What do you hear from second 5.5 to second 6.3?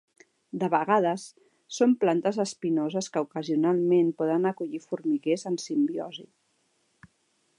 en simbiosi.